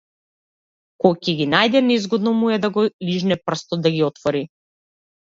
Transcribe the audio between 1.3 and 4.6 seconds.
ги најде, незгодно му е да го лижне прстот да ги отвори.